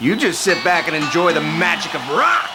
[0.00, 2.48] You just sit back and enjoy the magic of rock.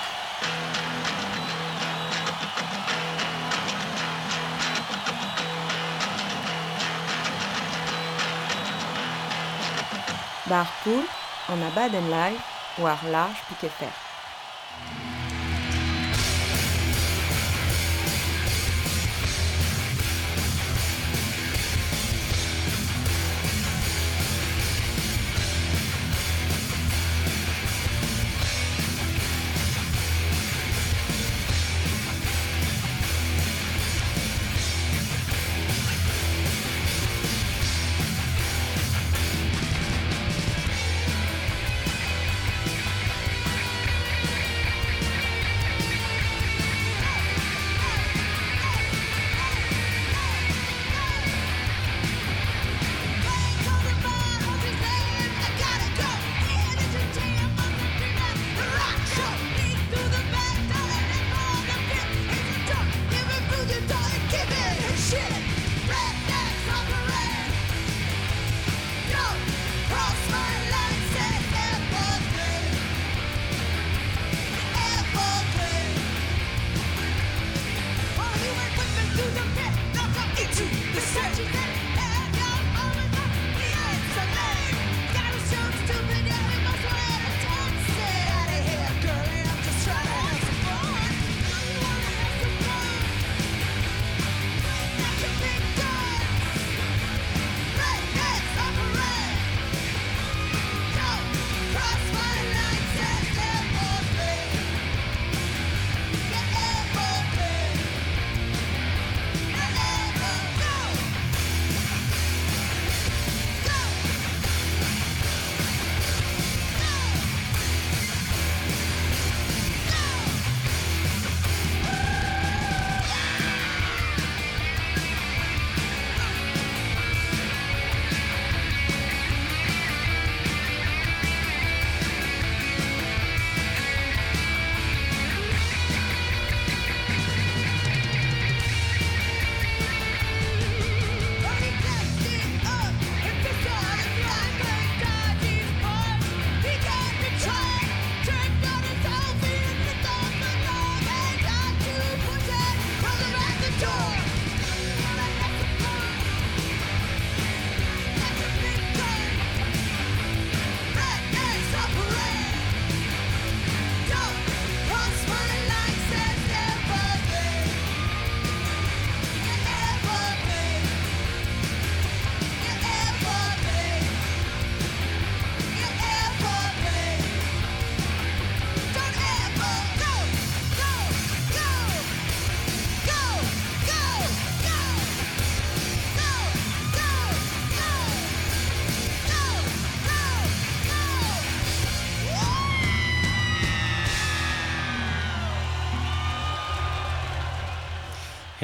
[10.49, 11.03] Bar poul,
[11.49, 12.41] an abadenn live
[12.79, 14.04] war large piket fer.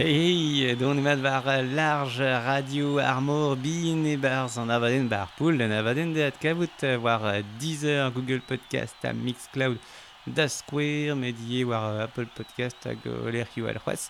[0.01, 5.71] Hey, don emat war large radio armor bin e barz an avaden bar poul, an
[5.71, 9.77] avaden de at kavout war Deezer, Google Podcast, a Mixcloud,
[10.25, 14.07] da Square, Medie, war Apple Podcast hag oler kio al c'hoaz.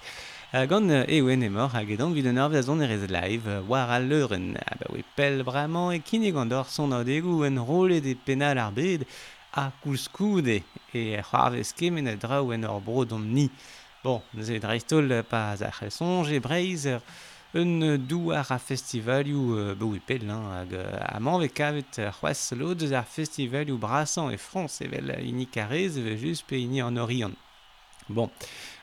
[0.71, 4.53] Gant eoen emor hag edan vid an arv da erez live war al leuren.
[4.79, 8.71] Ba we pel bramañ e kine gant d'or son adegou en role de penal ar
[8.71, 9.03] bed
[9.51, 10.63] a kouskoude
[10.93, 13.49] e c'hoarvez kemen a draou en or bro dom ni.
[14.03, 15.91] Bon, ze dreistol pas a c'hel
[16.25, 16.89] j'ai breiz
[17.53, 23.05] un douar a festivalioù euh, oui pel hein, hag a manve kavet c'hoaz lod ar
[23.05, 27.35] festivalioù brasan e Frans evel ini karez ve just pe ini an orion.
[28.09, 28.29] Bon,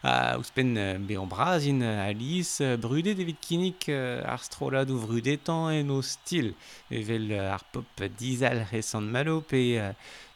[0.04, 5.02] a uh, ouspen uh, be an brazin uh, Alice, brudet evit kinik ar strolad ou
[5.02, 6.52] vrudetan en o stil,
[6.90, 9.80] evel ar pop dizal resant malo pe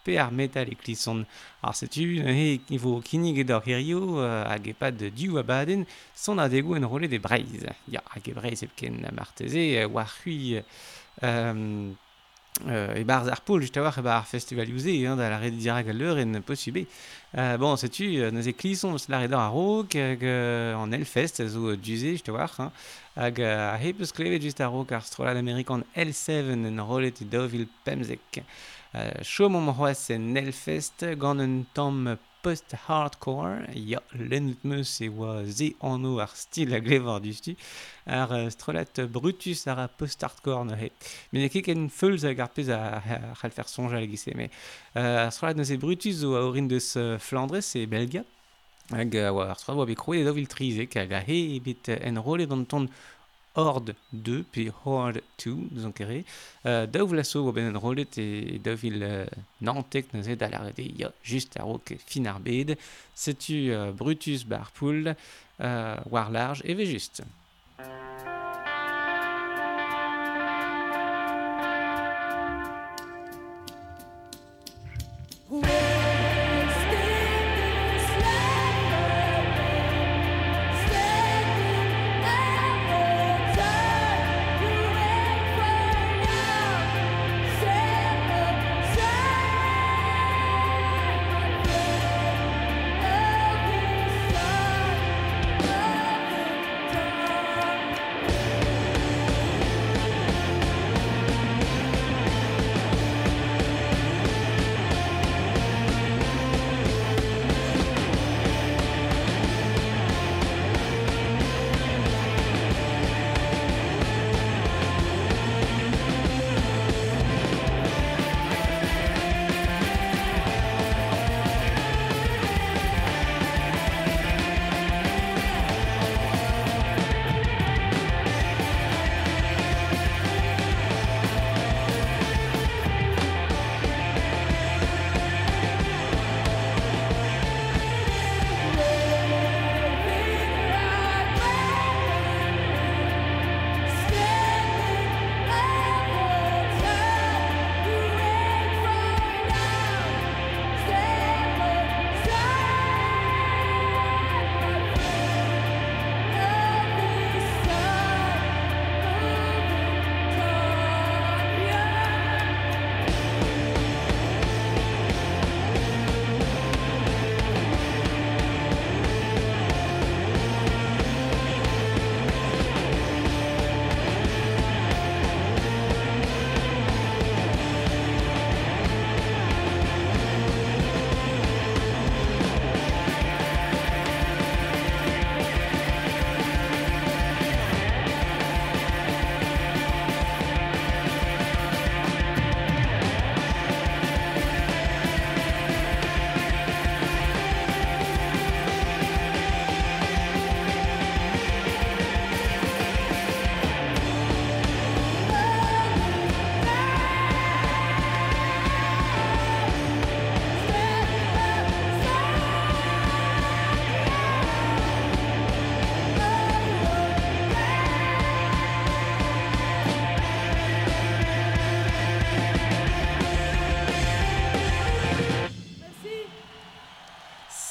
[0.05, 1.25] pe ar metal e klison
[1.63, 6.39] ar setu e vo kinig e d'or hirio hag euh, e pad diou abaden son
[6.39, 7.66] a dego en role de breiz.
[7.89, 10.63] Ya, hag e breiz ep ken marteze euh, war hui um,
[11.22, 11.93] euh,
[12.69, 15.57] euh, et bah, Arpoul, juste à voir, et bah, Festival Usé, hein, dans la rede
[15.57, 16.84] direct à l'heure, et ne possible.
[17.39, 22.28] Euh, bon, sais-tu, nous éclissons, c'est la rede à Rock, en Hellfest, zo Dusé, juste
[22.28, 22.33] hein.
[22.33, 22.72] à voir, hein,
[23.16, 27.25] hag a hepus klevet just a Rock, ar strola l'Amérique en L7, en rolet et
[27.25, 28.43] Deauville Pemzek.
[29.24, 33.71] chom om c'hoaz en Nelfest gant un tamm post-hardcore.
[33.74, 37.54] Ya, lennet meus e oa ze anno ar stil a glevar du stu.
[38.06, 40.91] Ar uh, strelat brutus ar a post-hardcore ne he.
[41.33, 43.00] Men e ket ken feulz hag ar pez a
[43.41, 44.34] c'halfer sonja a gise.
[44.36, 46.92] Me uh, ar strelat neuze brutus zo a orin deus
[47.22, 48.27] Flandres e Belga.
[48.91, 51.95] Hag uh, ar strelat oa bet kroet e dovil trizek hag a he e bet
[52.00, 52.91] en rolet an ton
[53.54, 56.25] hord 2 pe hord 2 nous en kere
[56.66, 59.27] euh, da vlaso lasso o ben en rolet e da vil euh,
[59.60, 62.77] nantek na zed al arrede ya just a rok fin ar bed
[63.15, 65.15] setu euh, Brutus barpool
[65.60, 67.22] euh, war large e ve just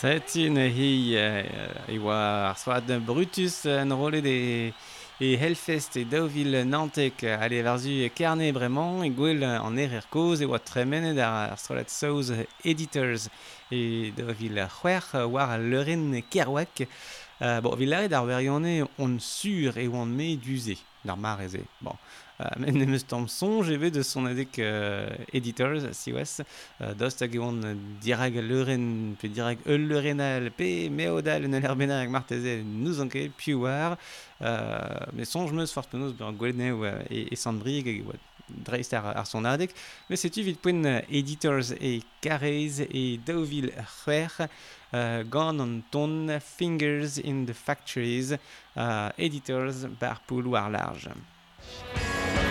[0.02, 4.74] Setin hi e oa ar soad Brutus en rolet e,
[5.22, 10.42] e Hellfest e daouvil Nantek ale varzu kerne bremañ e gwell an er er koz
[10.42, 12.34] e oa tremenet ar, ar strolat Souz
[12.66, 13.30] Editors
[13.70, 20.10] e daouvil c'hwer war leuren kerouak uh, bon, vil ar werionne on sur e oan
[20.18, 21.62] me duze d'ar mareze.
[21.82, 21.94] Bon,
[22.42, 24.58] Uh, men ne meus tamm sonj evet de son adek
[25.36, 27.60] editors, si wes, uh, dost hag eon
[28.02, 28.86] dirag leuren,
[29.22, 33.28] pe dirag eul leurenal, pe meodal en erbena hag marteze nous anke,
[35.14, 37.92] me sonj meus fort penaos ber gweledne uh, e, e sandbrig,
[38.50, 39.46] ar son
[40.10, 43.70] me setu vid poen editors e karez e daouvil
[44.00, 44.48] c'hwer,
[44.94, 48.34] uh, gant an ton Fingers in the Factories,
[49.18, 51.12] editors bar poul war large.
[51.94, 52.51] Thank you.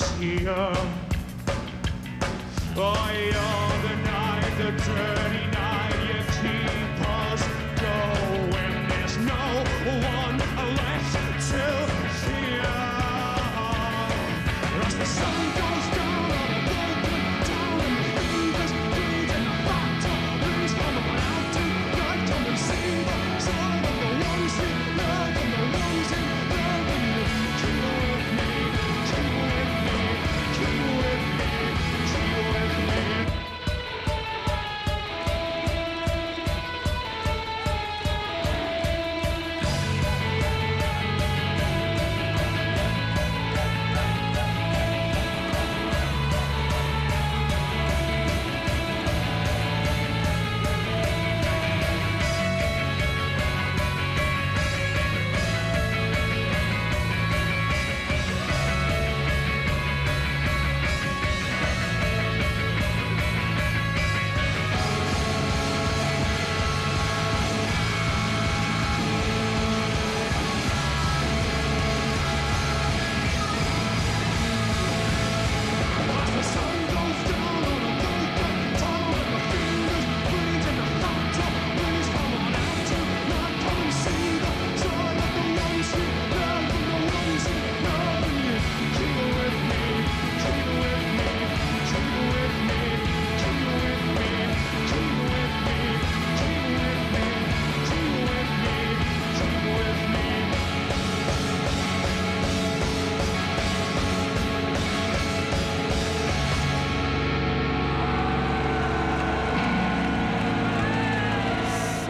[0.00, 0.72] Is here.
[2.76, 5.17] Oh, you're the night, the dirty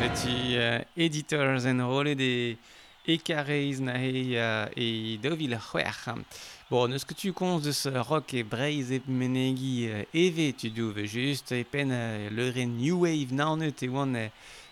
[0.08, 2.56] beti uh, editors en rolle de
[3.04, 6.24] ekareiz na hei uh, e dovil c'hwer.
[6.70, 11.04] Bon, n'eus que tu konz deus rock e breiz e menegi uh, eve tu douve
[11.06, 14.30] just e pen uh, leure new wave naonet e oan uh,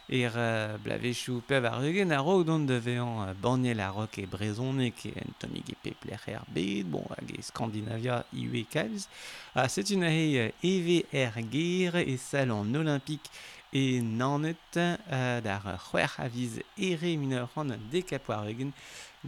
[0.09, 4.21] er uh, blavechou pev ar eugen a rog dont de vean uh, banel a rock
[4.23, 9.09] e brezonek e en tonig e pepler er bet, bon hag e Scandinavia iwe kalz.
[9.52, 13.28] Uh, Setu na hei uh, eve er ger e salon olympique
[13.73, 18.73] e nanet uh, d'ar c'hwer aviz ere mineur an dekapoar egen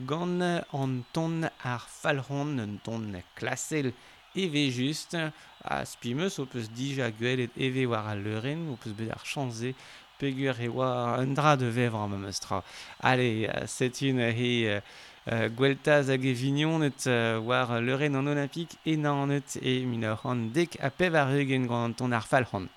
[0.07, 0.43] gant
[0.73, 3.93] an ton ar falron, an ton klasel
[4.35, 8.95] eve just a spimeus o peus dija gwell et eve war a leuren o peus
[8.95, 9.75] bet ar chanze
[10.19, 12.63] pegur e oa un dra de vevr am meustra.
[13.01, 19.57] Allez, setun he uh, gweltaz hag e et uh, war leuren an olympique e nanet
[19.63, 22.69] e minor an dek a pev ar eugen gant ton ar falron.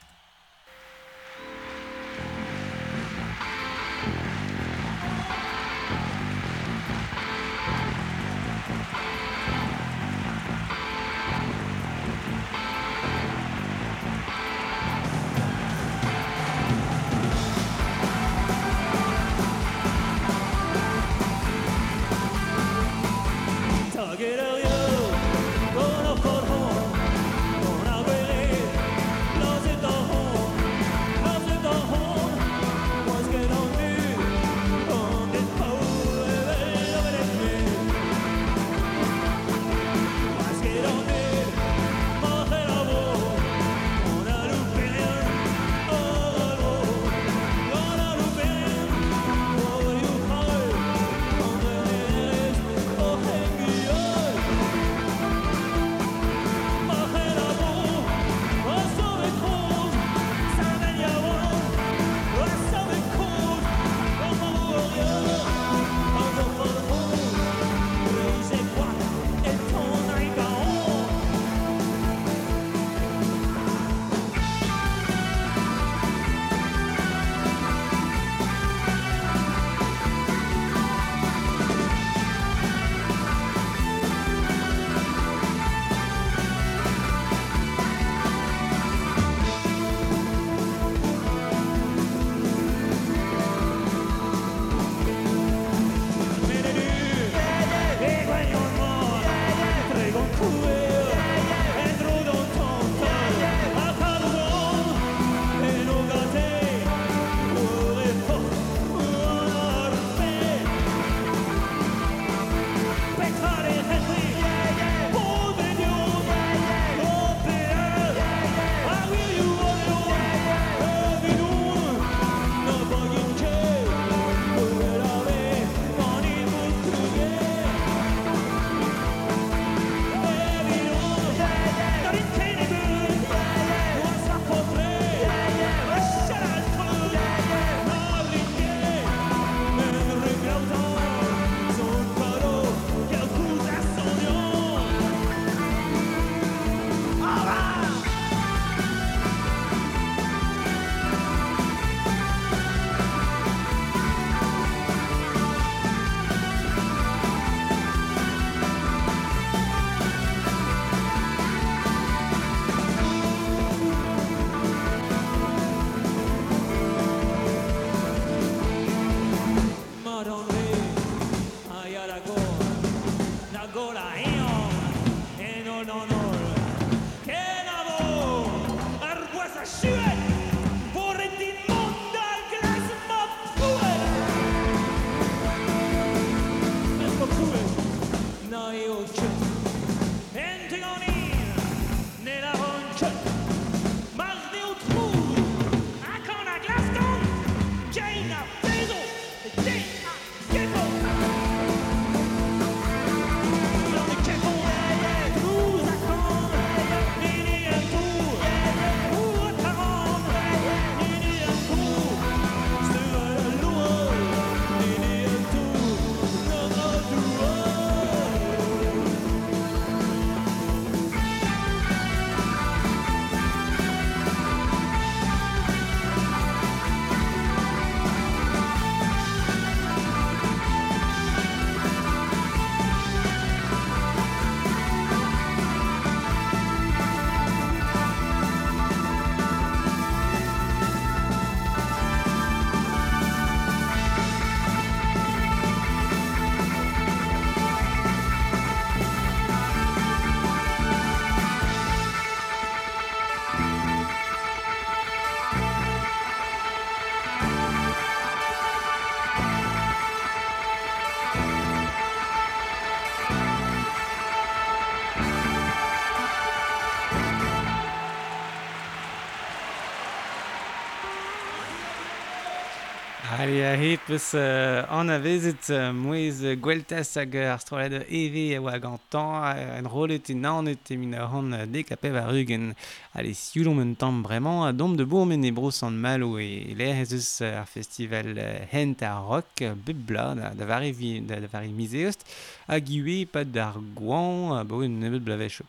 [273.71, 279.59] a hit peus an a vezet mouez gweltas hag ar strolad eve a oa gantan
[279.77, 282.73] en rolet e nanet e min a ran dek a pev a rugen.
[283.15, 287.03] Ale siulom un tamm bremañ a dom de bourmen e bros an malo e lec'h
[287.03, 288.35] ez eus ar festival
[288.73, 290.91] hent a rock bebla da vari,
[291.27, 292.27] da, da vari mizeost.
[292.67, 295.61] Hag iwe pad d'ar gouan a bo un nebet blavech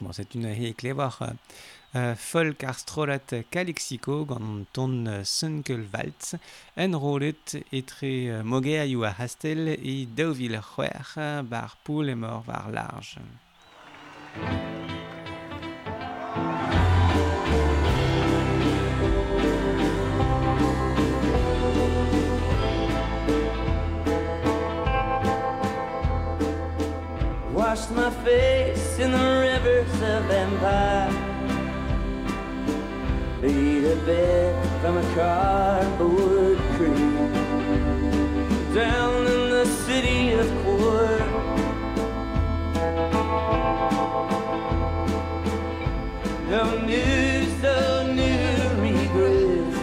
[0.00, 1.22] Bon, c'est une hé clévoir
[1.94, 6.34] uh, folk ar strolat Calexico gant ton Sunkel Waltz
[6.76, 12.70] en rolet etre uh, moger a hastel e daouvil c'hwer uh, bar poul emor var
[12.72, 13.18] large.
[27.52, 31.23] Washed my face in the rivers of empire
[33.44, 37.20] Beat a bed from a cardboard creek.
[38.74, 41.20] Down in the city of Quark.
[46.48, 49.78] No news, no new regrets.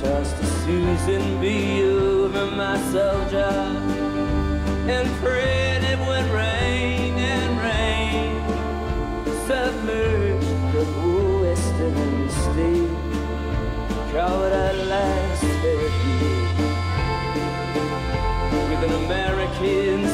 [0.00, 3.54] Tossed a Susan B over my soldier
[4.88, 5.57] and prayed
[14.18, 15.44] caught at last
[18.68, 20.07] with an American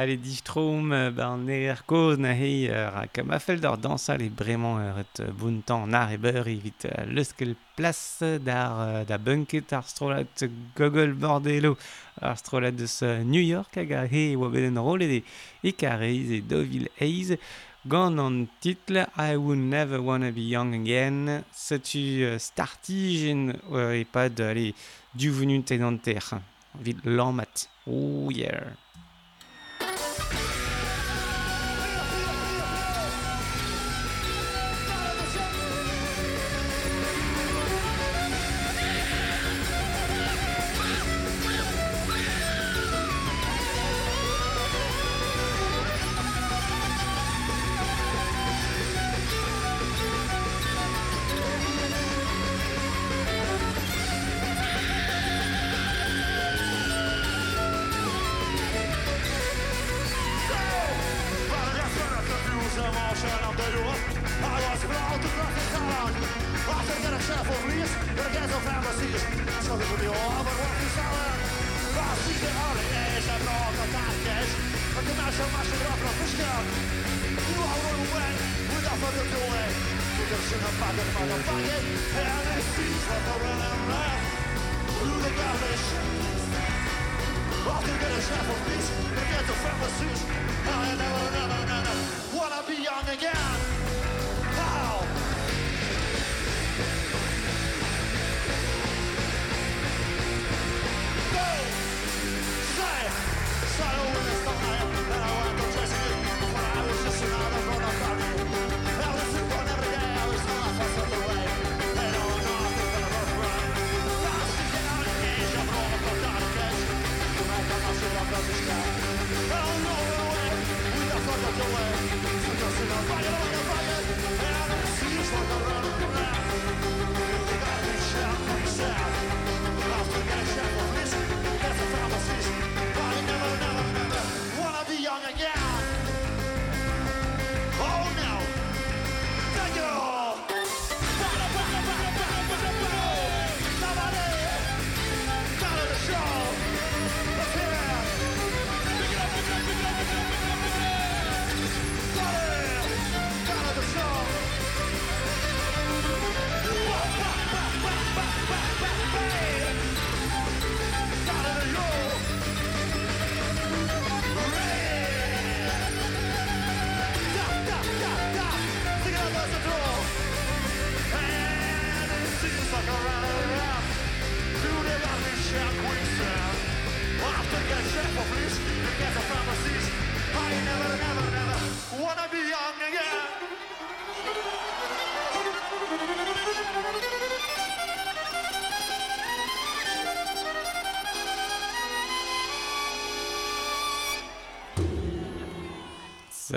[0.00, 5.00] Ale distrom ben ne er koz na hei ra kamafel d'ar dansal e bremañ ur
[5.02, 8.00] et bountan nar e beur evit leuskel plas
[8.46, 10.46] d'ar da bunket ar strolat
[10.78, 11.74] gogol bordello
[12.16, 12.96] ar strolat deus
[13.32, 15.20] New York hag a he oa belen rolet e
[15.68, 17.36] e kareiz e dovil eiz
[17.84, 23.50] gant an titl I Would Never Wanna Be Young Again setu startijen
[24.00, 24.70] e pad ale
[25.12, 26.40] duvenun tenanter
[26.84, 27.68] vid lammat.
[27.86, 28.72] Oh yeah.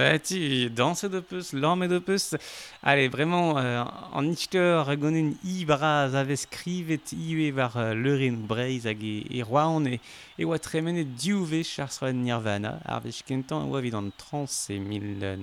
[0.03, 2.35] beti, danse de peus, lammet de peus.
[2.83, 8.85] Allez, vraiment, euh, an Ichter, a gonen i braz a iwe war euh, leuren breiz
[8.85, 9.99] hag e, e roaon e,
[10.37, 15.23] e oa tremenet diouve char nirvana ar vez kentan oa vid an trans e mil
[15.23, 15.37] euh,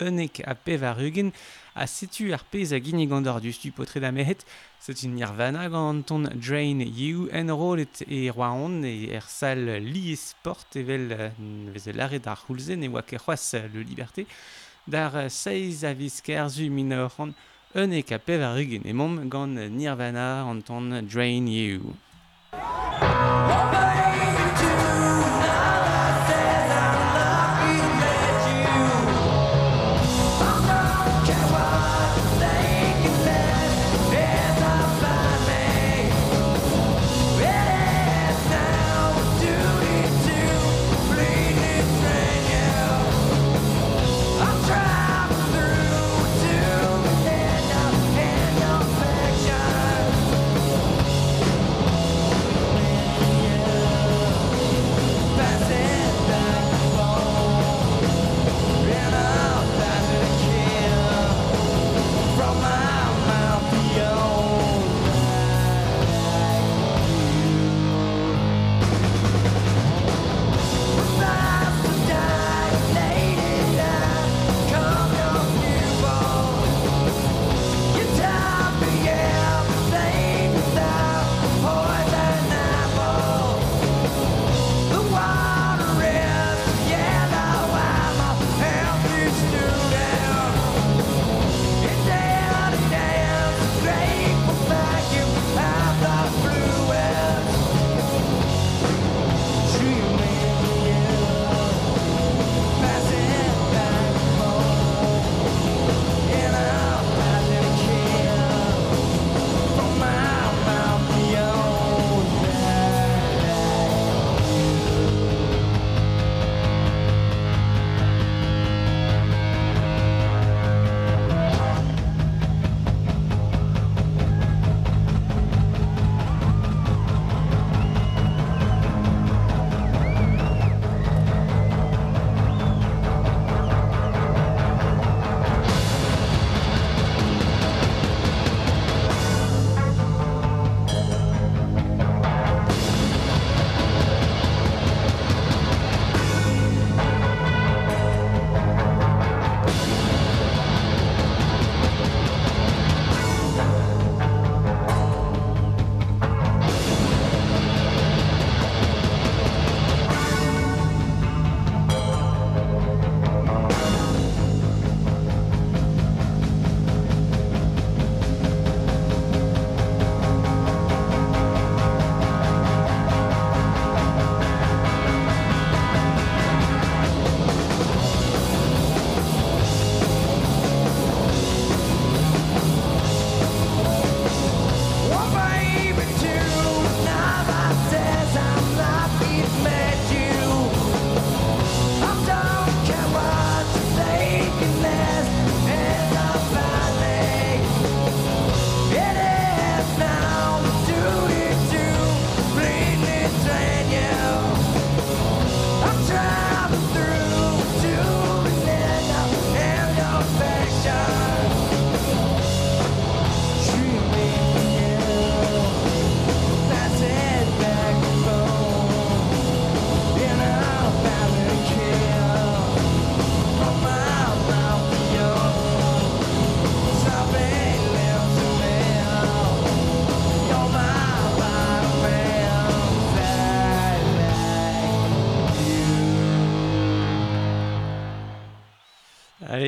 [0.00, 1.30] unek a pev ar eugen
[1.74, 4.44] a setu ar pez a ginnig an dor du potre da mehet
[4.80, 10.16] set une nirvana gant ton drain you en rolet e roaon e er sal li
[10.16, 11.32] sport evel
[11.72, 14.26] vez laret ar c'houlzen e oa ket c'hoaz le liberté
[14.86, 17.34] dar seiz a viz kerzu min an
[17.74, 21.96] unek a pev ar eugen mom gant nirvana an ton drain you
[22.58, 24.35] Oh,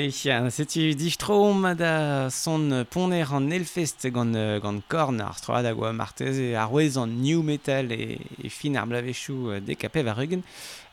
[0.08, 5.90] Ori, setu distrom da son poner an elfest gant, gant korn ar stroad a goa
[5.92, 10.40] martez e ar wez an new metal e, e fin ar blavechou dekape var rugen.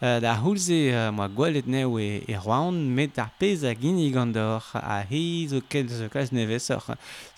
[0.01, 4.09] uh, da houlze uh, moa gwalet neu e, e roan met ar pez a gini
[4.11, 6.83] gant a heiz o ket zo klas nevesor.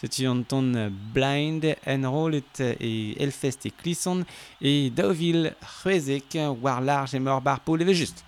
[0.01, 0.73] setu an ton
[1.13, 4.25] blind en rolet e elfest e klison
[4.59, 8.25] e daovil c'hwezek war large e mor bar pou leve just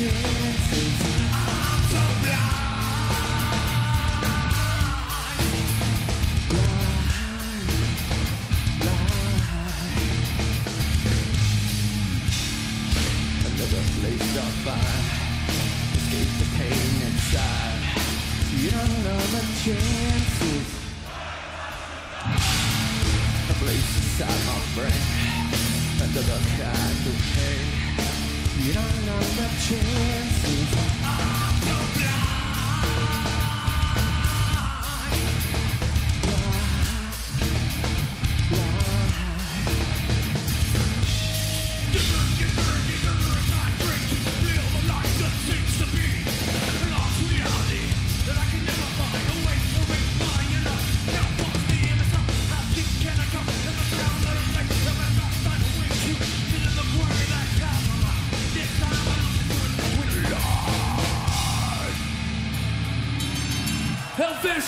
[0.00, 0.39] you.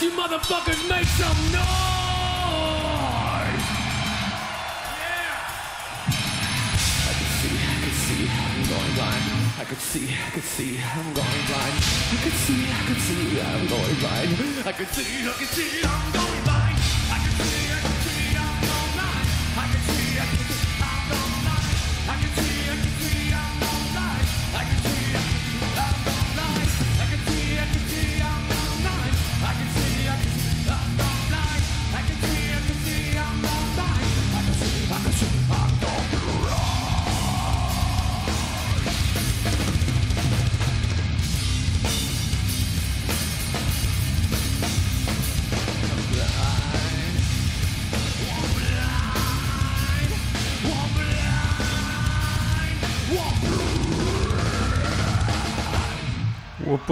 [0.02, 1.62] You motherfuckers, make some noise!
[4.98, 5.46] Yeah!
[7.06, 9.24] I could see, I could see, I'm going blind.
[9.58, 11.74] I could see, I could see, I'm going blind.
[12.10, 14.66] I could see, I could see, I'm going blind.
[14.66, 16.21] I could see, I could see, I'm going blind.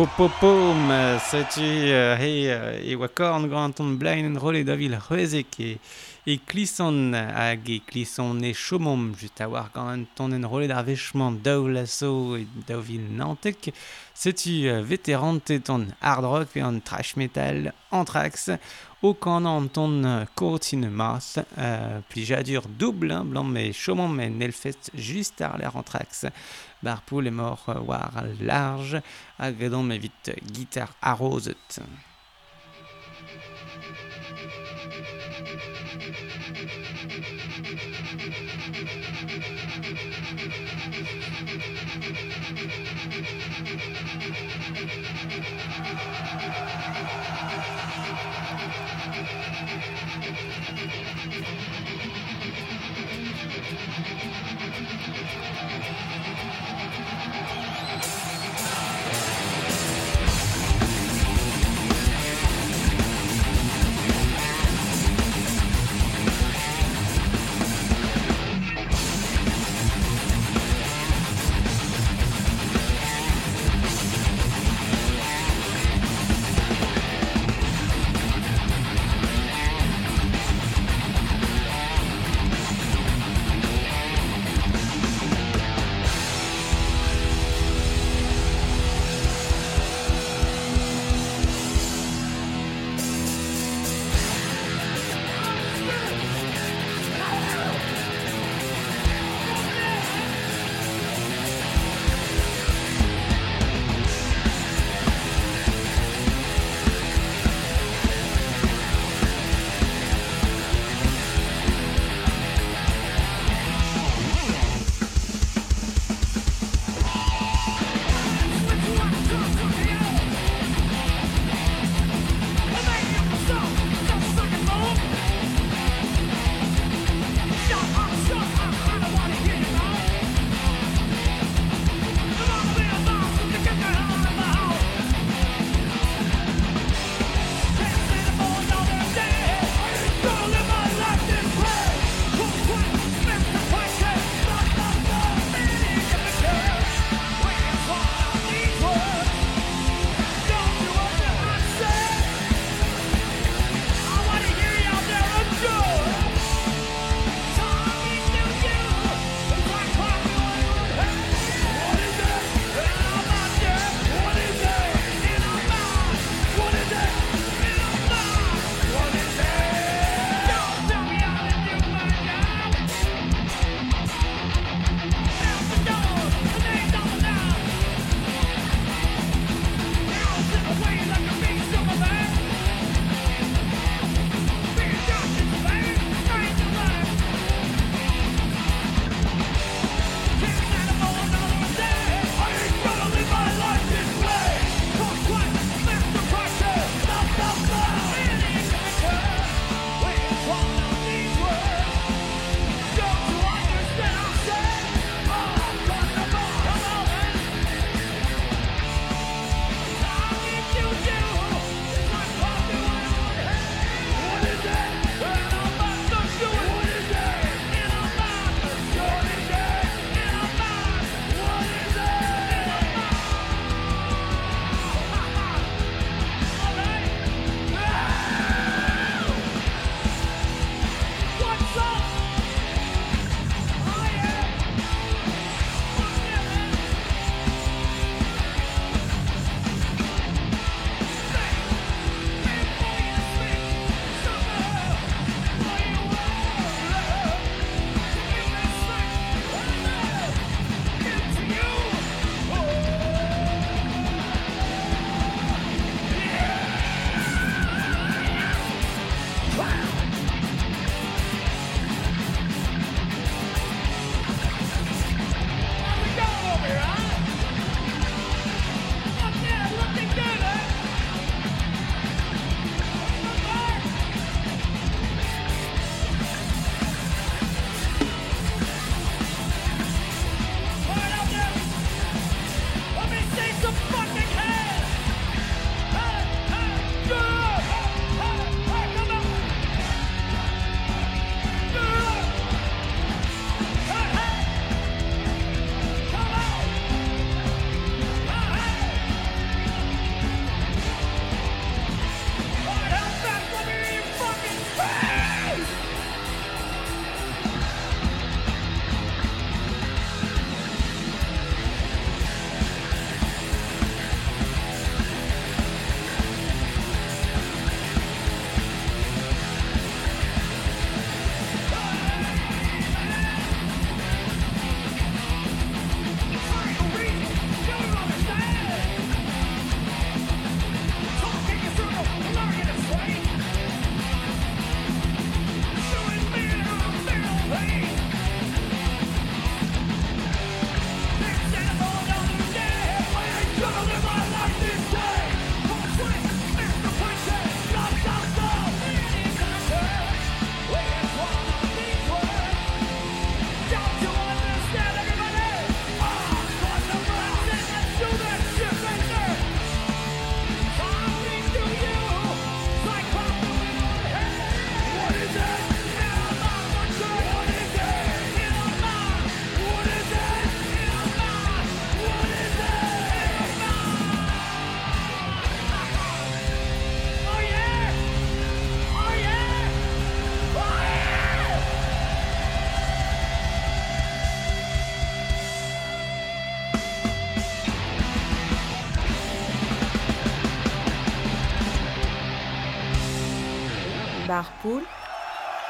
[0.00, 0.88] popopom,
[1.28, 5.58] setu uh, he uh, e oa korn gant an blaen en rolle da vil c'hwezek
[5.60, 5.74] e,
[6.24, 10.86] e klison hag e klison e chomom just a war gant ton en rolet ar
[10.88, 13.74] vechman daou lasso e daou vil nantek.
[14.16, 18.48] Setu uh, veterante ton hard rock pe an trash metal anthrax
[19.02, 20.00] o kan an ton
[20.36, 26.24] kortin mas, uh, plijadur double blanc me chomom en elfest just ar l'air anthrax
[26.82, 29.00] Barpool est mort euh, war large,
[29.38, 31.80] agredon me vite guitare arroset.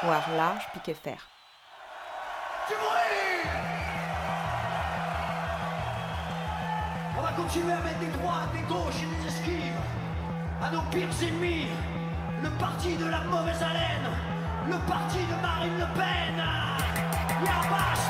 [0.03, 1.27] voire large piquet-fer.
[7.17, 9.81] On va continuer à mettre des droites, des gauches et des esquives
[10.63, 11.67] à nos pires ennemis,
[12.43, 14.09] le parti de la mauvaise haleine,
[14.67, 16.37] le parti de Marine Le Pen.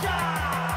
[0.03, 0.70] Ya!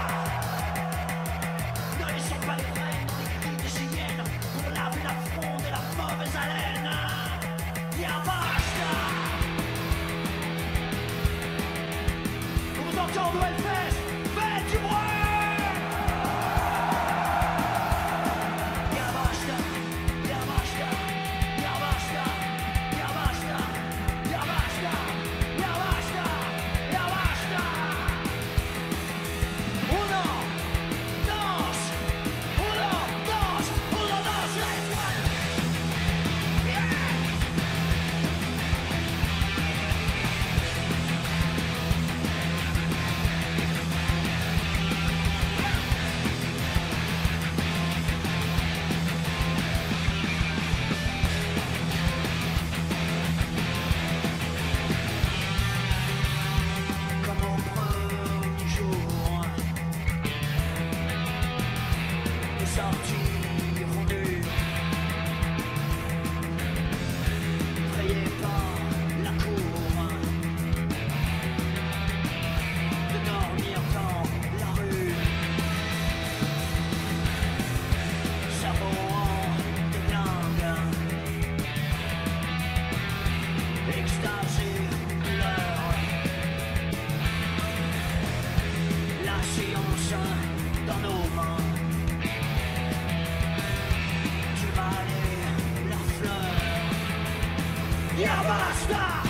[98.21, 99.25] やばした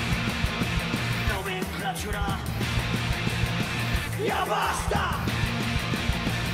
[1.35, 2.39] ノメンクラュラ
[4.22, 5.16] やばした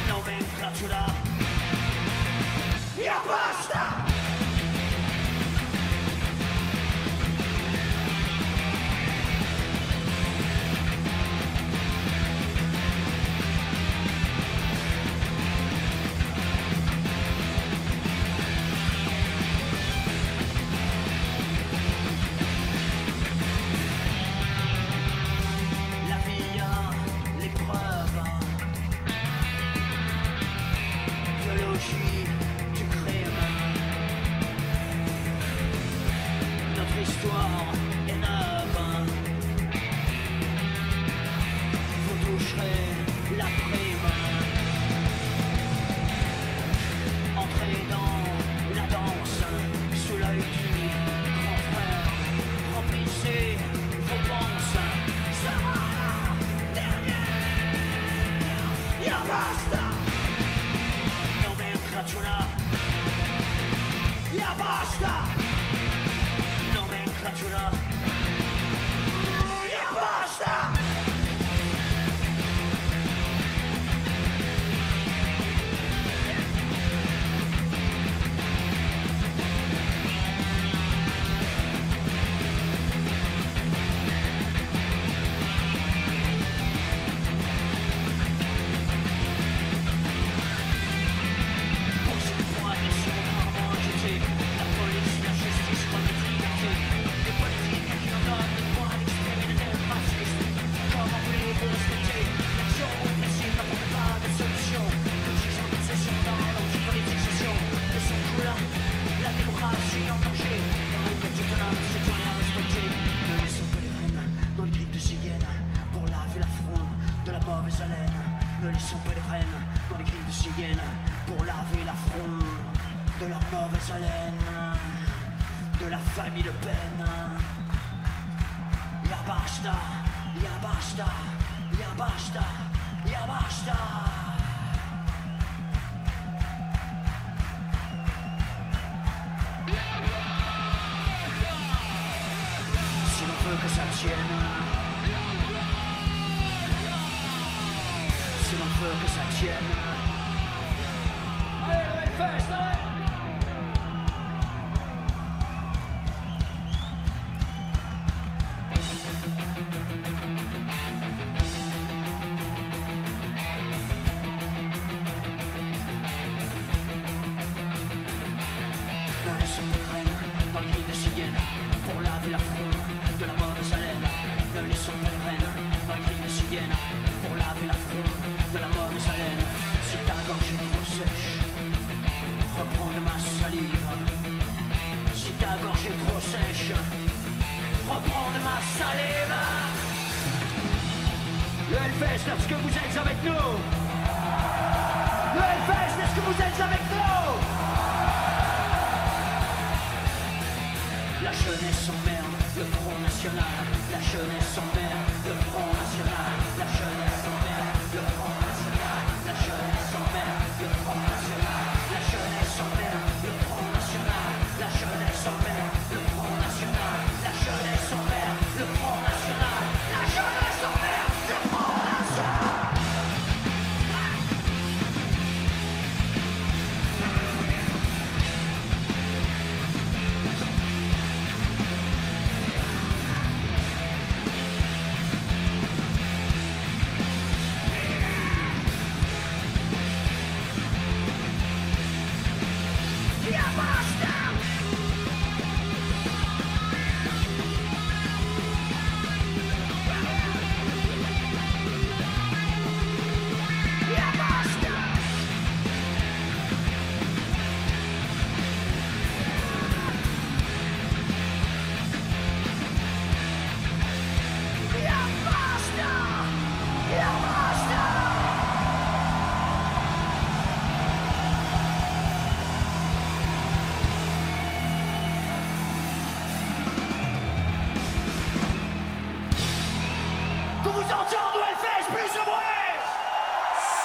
[0.09, 0.97] ノンラュラ
[3.03, 4.10] やばした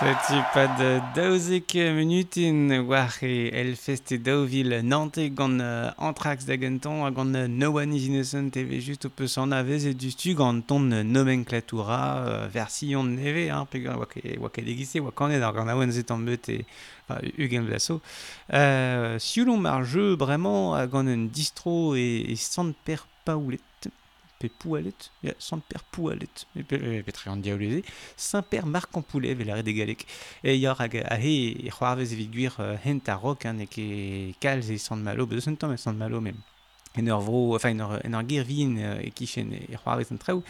[0.05, 0.77] Setu pad
[1.15, 7.33] daouzek minutin war e el feste daouvil nante gant uh, Antrax da gentan a gant
[7.49, 10.93] No One Is Innocent TV just o peus an avez e du stu gant ton
[11.01, 11.97] nomenklatura
[12.45, 16.13] uh, version neve hein, pe gant oa ket degise oa kanet ar gant aouen zet
[16.13, 16.59] an beut e
[17.09, 22.77] enfin, ugen vlaso uh, siulon mar jeu vraiment a gant un distro e, e sant
[22.85, 23.65] per paoulet
[24.45, 27.83] pe poualet, ya, sant per poualet, petre an diaoleze,
[28.15, 30.05] saint per marc an poulet, vel ar edegalek.
[30.45, 31.35] E yor hag a he,
[31.65, 33.85] e c'hoarvez evit gwir hent a rok, an, e ke
[34.43, 36.41] kalz e sant malo, bezo sent tamm sant malo mem.
[36.95, 40.45] En ur vro, enfin, en ur, en ur vin e kichen e c'hoarvez an traoù,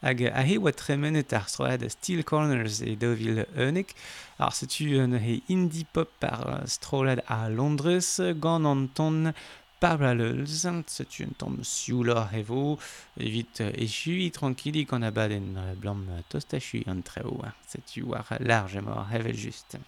[0.00, 3.92] hag a he oa tremenet ar stroad Steel Corners e dovil eunek,
[4.40, 8.08] ar setu an he indie pop par strolad a Londres,
[8.40, 9.34] gant an ton
[9.80, 10.44] Parallels,
[10.86, 12.78] c'est une tombe siula hevo,
[13.16, 15.96] vite et chui tranquilli qu'on a baden blanc
[16.28, 17.40] tostachu très haut.
[17.42, 17.52] Hein.
[17.66, 19.78] c'est tu war largement hevel juste.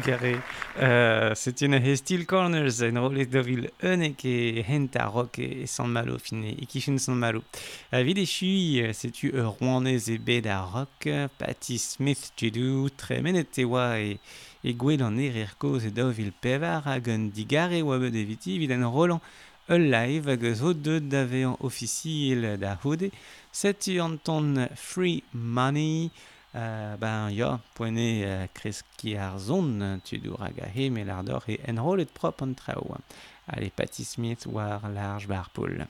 [0.00, 0.42] evel gare.
[0.80, 5.64] euh, c'est na he Steel Corners, en rolet ville unek et hent a rock et
[5.64, 7.42] e San Malo fine, qui fin San Malo.
[7.92, 8.82] A vid e chui,
[9.12, 14.20] tu ur rouanez e bed a rock, Patty Smith jedou, tremenet très oa et
[14.64, 18.58] e gwell an er er koz e dovil pevar hag un digare oa bet eviti,
[18.58, 19.20] vid an rolan
[19.70, 23.10] ul live hag eus ho deud da vean officiel da hode,
[23.52, 26.10] setu an ton free money,
[26.54, 31.58] euh, ben, ya, poene uh, kreski ar zon tu dour hag he, me lardor e
[31.68, 32.98] enrolet prop an trao.
[33.46, 35.86] Ale patismiet war large bar poul.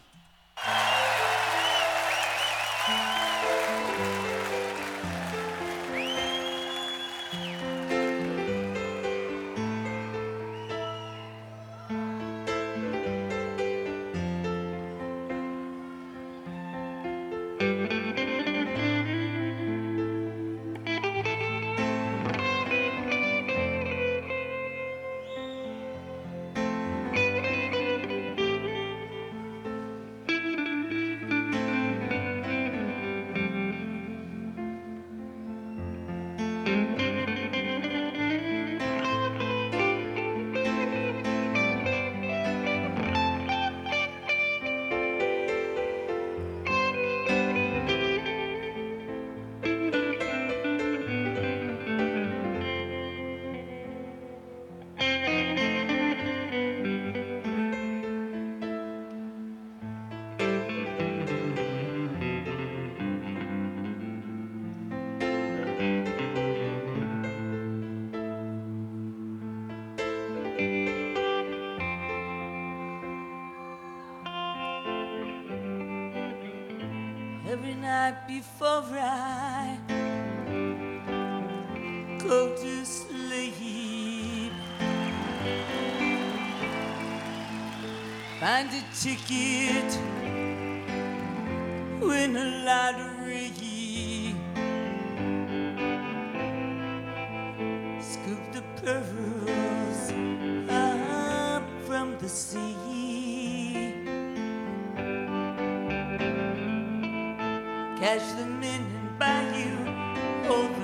[78.26, 79.76] Before I
[82.18, 84.52] go to sleep.
[88.40, 89.98] Find a ticket,
[92.00, 93.50] win a lottery.
[98.00, 100.12] Scoop the pearls
[100.70, 102.69] up from the sea.
[108.00, 110.79] Cash them in and buy you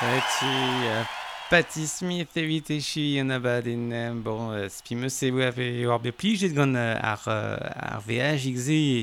[0.00, 1.04] Setu, uh,
[1.50, 6.00] Patti Smith evit echi an abad en uh, bon uh, spimeus e oa ve oar
[6.00, 9.02] be plijet gant ar, ar veaj ikze e,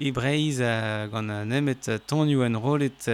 [0.00, 0.62] e breiz
[1.12, 3.10] gant an nemet tonio an rolet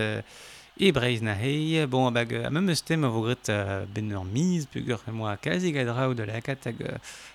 [0.79, 1.83] e breiz na hei.
[1.91, 3.51] Bon, abag, a memeus tem a vogret
[3.91, 6.87] ben ur miz, pugur e moa kazi gadraou de la kat hag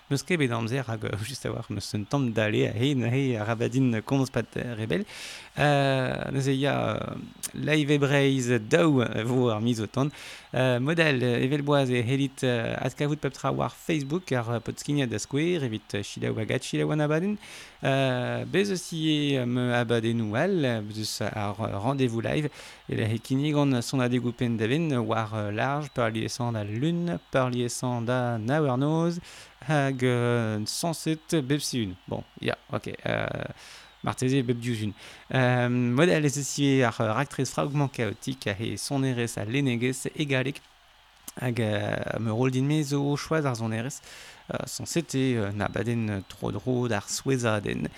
[0.09, 3.35] Meus ket bet amzer hag, just a war, meus un tamm dale a hein, hei
[3.37, 5.03] a rabadin komz pat rebel.
[5.59, 6.73] Euh, neus eia
[7.53, 10.09] live ebreiz daou vo ar miz otan.
[10.55, 15.19] Euh, model evel boaz e helit euh, atkavout pep tra war Facebook ar potskinia da
[15.21, 17.35] skwer, evit chila ou agat chila oan abaden.
[17.83, 18.87] Euh, bez eus
[19.45, 21.53] me abaden ou al, bez ar
[21.83, 22.49] rendez-vous live,
[22.89, 28.09] e la hekini gant son adegoupen daven war large, par liesan da lun, par liesand
[28.09, 29.21] da naouernoz,
[29.67, 31.95] Hagen 107 Bepsiun.
[32.07, 32.95] Bon, ja, okay.
[33.05, 33.53] Euh, äh,
[34.01, 34.93] Martesi Bebdiujun.
[35.29, 40.61] Ähm, euh, Modell ist es hier auch Raktris Fragment Chaotique, he Soneres a Leneges Egalik,
[41.39, 44.01] hag euh, me roll din mezo, choaz ar Soneres,
[44.53, 47.89] euh, son sete euh, na baden trodro d'ar Sueza den,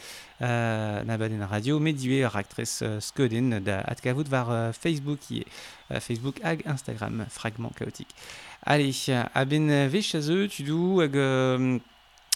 [0.42, 5.46] euh, na radio, medue Raktris euh, Skeden da atkavout var euh, Facebook hier,
[5.92, 8.16] euh, Facebook hag Instagram, Fragment Chaotique.
[8.64, 9.08] Allez,
[9.48, 11.80] ben euh, a zeu tu dou hag euh,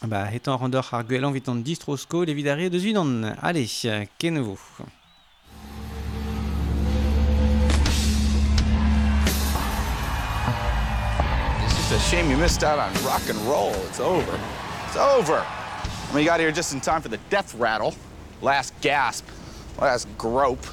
[0.03, 3.35] Ba, etan randor ar gwelan vit an distrosko le vidare deus unan.
[3.41, 4.57] Allez, euh, ken vo.
[11.67, 13.73] It's a shame you missed out on rock and roll.
[13.87, 14.39] It's over.
[14.87, 15.45] It's over.
[15.45, 17.93] I mean, you got here just in time for the death rattle.
[18.41, 19.25] Last gasp.
[19.79, 20.65] Last grope.